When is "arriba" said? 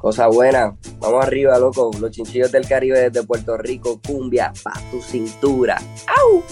1.22-1.58